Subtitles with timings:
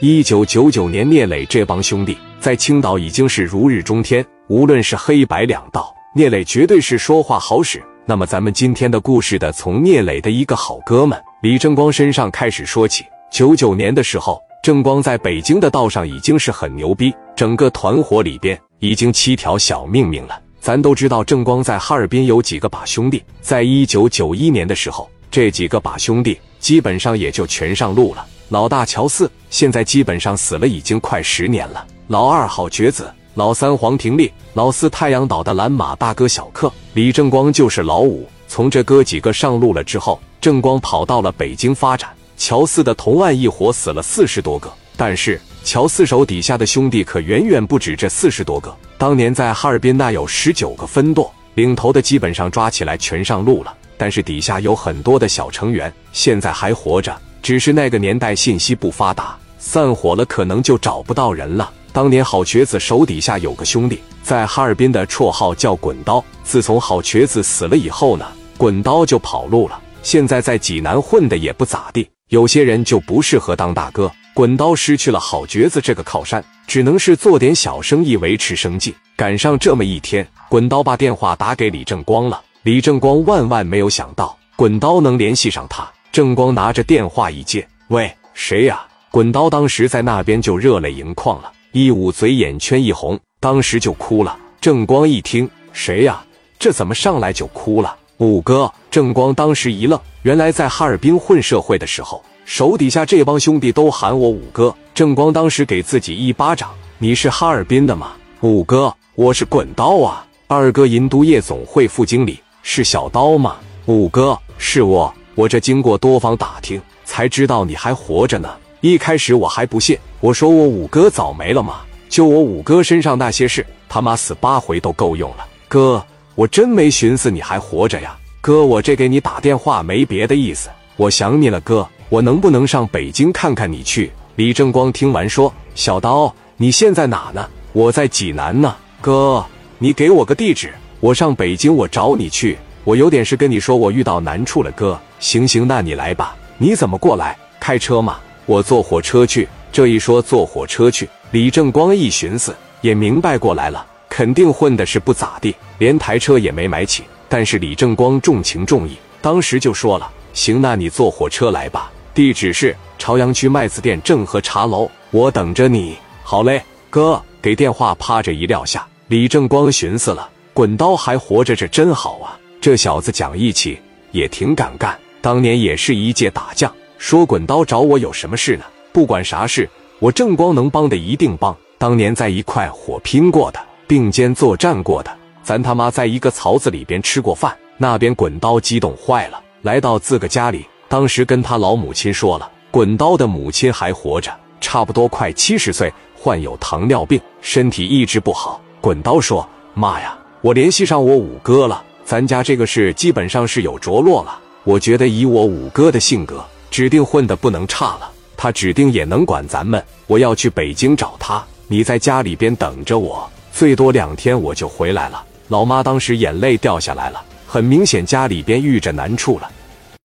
[0.00, 7.82] 一九九九年，聂磊这帮兄弟在青岛已经是如日中天，无论是黑白两道，聂磊绝对是说话好使。
[8.04, 13.06] 那么，咱们今天的故事的从聂磊的一个好哥们李正光身上开始说起。
[13.30, 20.38] 九九年的时候，正光在北京的道上已经是很牛逼，整个团伙里边已经七条小命命了。
[20.60, 28.26] 咱都知道，正光在哈尔滨有几个把兄弟，在一九九一年的时候，这几个把兄弟基本上也就全上路了。
[28.48, 31.84] 老大乔四现在基本上死了，已经快十年了。
[32.06, 38.28] 老二郝觉子，老三黄廷立，老四太阳岛的蓝马大哥小克，李正光就是老五。
[38.46, 42.08] 从这哥几个上路了之后，正光跑到了北京发展。
[42.36, 48.72] 乔四的同案一伙死了四十多个，但是乔四手底下的兄弟可远远不止这四十多个。
[48.96, 57.18] 当年在哈尔滨那有十九个分舵，领头的基本上抓起来全上路了，但是底下有很多的小成员，现在还活着。
[57.46, 61.72] 只是那个年代信息不发达，散伙了可能就找不到人了。
[61.92, 66.24] 当年郝瘸子手底下有个兄弟，在哈尔滨的绰号叫滚刀。
[66.42, 68.26] 自从郝瘸子死了以后呢，
[68.58, 69.80] 滚刀就跑路了。
[70.02, 74.10] 现在在济南混的也不咋地，有些人就不适合当大哥。
[74.34, 78.92] 滚刀失去了郝瘸子这个靠山，只能是做点小生意维持生计。
[79.14, 82.42] 赶上这么一天，滚刀把电话打给李正光了。
[82.64, 85.88] 李正光万万没有想到，滚刀能联系上他。
[86.16, 88.86] 正光拿着电话一接，喂，谁呀？
[89.10, 94.34] 滚刀当时在那边就热泪盈眶了，一捂嘴，眼圈一红，当时就哭了。
[94.58, 96.24] 正光一听，谁呀？
[96.58, 97.94] 这怎么上来就哭了？
[98.16, 104.74] 五哥，正光当时一愣，原来在哈尔滨混社会的时候，手底下这帮兄弟都喊我五哥。
[104.94, 108.12] 正光当时给自己一巴掌，你是哈尔滨的吗？
[108.40, 110.26] 五哥，我是滚刀啊。
[110.46, 113.56] 二哥，银都夜总会副经理是小刀吗？
[113.84, 115.12] 五哥，是我。
[115.36, 118.48] 我这经过多方打听，才知道你还活着呢。
[118.80, 121.80] 一开始我还不信，我说我五哥早没了吗？
[122.08, 125.46] 就我五哥身上那些事，他妈死八回都够用了。
[125.68, 126.02] 哥，
[126.34, 128.16] 我真没寻思你还活着呀。
[128.40, 131.60] 哥，我这给你打电话没别的意思，我想你了。
[131.60, 134.10] 哥，我能不能上北京看看你去？
[134.36, 137.46] 李正光听完说：“小刀，你现在哪呢？
[137.74, 138.74] 我在济南呢。
[139.02, 139.44] 哥，
[139.78, 142.56] 你给我个地址，我上北京我找你去。
[142.86, 144.70] 我有点事跟你说，我遇到难处了。
[144.70, 146.36] 哥。”行行，那你来吧。
[146.56, 147.36] 你怎么过来？
[147.58, 148.18] 开车吗？
[148.46, 149.48] 我坐火车去。
[149.72, 157.02] 这一说坐火车去，李正光一寻思，也明白过来了，肯定混的是不咋地，连台车也没买起。
[157.28, 161.90] 但是李正光重情重义，当时就说了：“行，那你坐火车来吧。
[162.14, 168.86] 地址是朝阳区麦子店正和茶楼，我等着你。”好嘞，哥，给电话趴着一撂下。
[169.08, 172.38] 李正光寻思了：滚刀还活着，这真好啊！
[172.66, 174.98] 这小子讲义气，也挺敢干。
[175.20, 178.64] 当年也是一介打将，说滚刀找我有什么事呢？
[178.92, 181.56] 不管啥事，我正光能帮的一定帮。
[181.78, 187.56] 当年在一块火拼过的，并肩作战过的，咱他妈在一个槽子里边吃过饭。
[187.76, 198.60] 那边滚刀激动坏了，来到自个家里，当时跟他老母亲说了，滚刀的母亲还活着，差不多快七十岁，患有糖尿病，身体一直不好。
[198.80, 208.10] 滚刀说：“妈呀，我联系上我五哥了，咱家这个事基本上是有着落了。”我觉得以我五哥的性格，指定混的不能差了。
[208.36, 209.82] 他指定也能管咱们。
[210.06, 215.24] 我要去北京找他，你在家里边等着我，最多两天我就回来了。
[215.48, 219.50] 老妈当时眼泪掉下来了，很明显家里边遇着难处了。